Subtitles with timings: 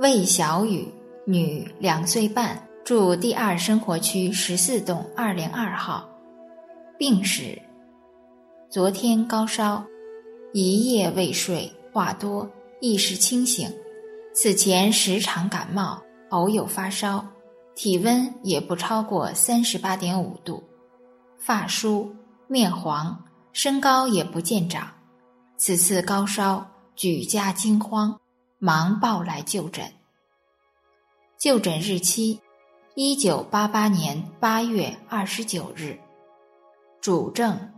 [0.00, 0.86] 魏小雨，
[1.24, 6.08] 女，两岁半，住第二生活区十四栋二零二号。
[6.96, 7.60] 病史：
[8.70, 9.84] 昨天高烧，
[10.52, 12.48] 一夜未睡，话多，
[12.80, 13.68] 意识清醒。
[14.32, 17.26] 此前时常感冒，偶有发烧，
[17.74, 20.62] 体温也不超过三十八点五度，
[21.38, 22.14] 发疏，
[22.46, 24.88] 面黄，身高也不见长。
[25.56, 26.64] 此次高烧，
[26.94, 28.16] 举家惊慌。
[28.58, 29.92] 忙报来就诊。
[31.38, 32.40] 就诊日期：
[32.96, 35.98] 一九八八年八月二十九日。
[37.00, 37.72] 主症：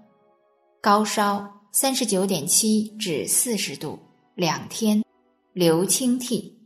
[0.80, 3.98] 高烧三十九点七至四十度，
[4.34, 5.04] 两天，
[5.52, 6.58] 流清涕。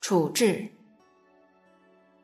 [0.00, 0.72] 处置：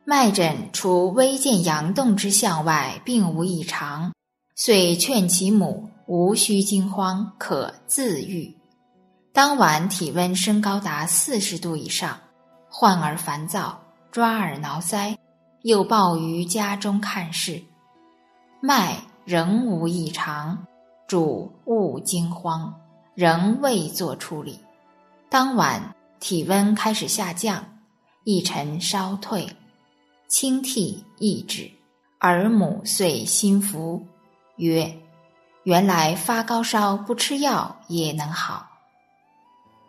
[0.03, 4.13] 脉诊除微见阳动之象外，并无异常，
[4.55, 8.53] 遂劝其母无需惊慌，可自愈。
[9.33, 12.19] 当晚体温升高达四十度以上，
[12.69, 15.15] 患儿烦躁，抓耳挠腮，
[15.61, 17.63] 又抱于家中看视，
[18.59, 20.67] 脉仍无异常，
[21.07, 22.75] 主勿惊慌，
[23.15, 24.59] 仍未做处理。
[25.29, 27.63] 当晚体温开始下降，
[28.25, 29.47] 一晨稍退，
[30.27, 31.71] 清涕亦止，
[32.19, 34.05] 儿母遂心服，
[34.57, 34.93] 曰
[35.63, 38.67] ：“原来发高烧不吃药也能好。”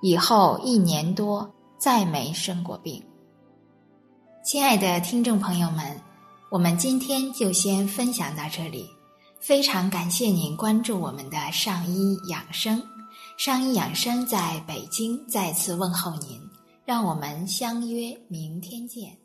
[0.02, 1.48] 以后一年多
[1.78, 3.00] 再没生过病。
[4.44, 5.96] 亲爱的听众朋友们，
[6.50, 8.90] 我们今天就先分享到这里。
[9.38, 12.82] 非常感谢您关注我们的上医养生，
[13.36, 16.40] 上医养生在北京再次问候您，
[16.84, 19.21] 让我们相约明天见。